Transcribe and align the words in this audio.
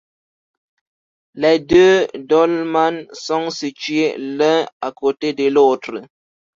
Les 1.35 1.59
deux 1.59 2.07
dolmens 2.17 3.05
sont 3.13 3.51
situés 3.51 4.15
l'un 4.17 4.67
à 4.81 4.91
côté 4.91 5.33
de 5.33 5.47
l'autre. 5.49 6.01